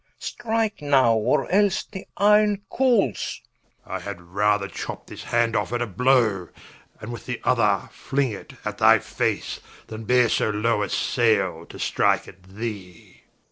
strike 0.17 0.81
now, 0.81 1.13
or 1.13 1.47
else 1.51 1.83
the 1.83 2.07
Iron 2.17 2.63
cooles 2.71 3.39
War. 3.85 3.97
I 3.97 3.99
had 3.99 4.19
rather 4.19 4.67
chop 4.67 5.05
this 5.05 5.25
Hand 5.25 5.55
off 5.55 5.71
at 5.73 5.81
a 5.83 5.85
blow, 5.85 6.49
And 6.99 7.11
with 7.11 7.27
the 7.27 7.39
other, 7.43 7.87
fling 7.91 8.31
it 8.31 8.53
at 8.65 8.79
thy 8.79 8.97
face, 8.97 9.59
Then 9.89 10.05
beare 10.05 10.29
so 10.29 10.49
low 10.49 10.81
a 10.81 10.89
sayle, 10.89 11.67
to 11.67 11.77
strike 11.77 12.23
to 12.23 12.31
thee 12.31 13.17
Edw. 13.17 13.19